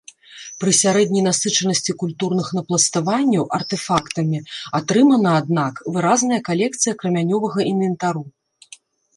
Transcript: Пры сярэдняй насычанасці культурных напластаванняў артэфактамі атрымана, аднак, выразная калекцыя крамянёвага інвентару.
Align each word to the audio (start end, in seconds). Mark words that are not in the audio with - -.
Пры 0.61 0.71
сярэдняй 0.83 1.23
насычанасці 1.25 1.93
культурных 2.03 2.47
напластаванняў 2.59 3.43
артэфактамі 3.59 4.39
атрымана, 4.81 5.37
аднак, 5.43 5.73
выразная 5.99 6.41
калекцыя 6.49 6.93
крамянёвага 7.05 7.59
інвентару. 7.75 8.23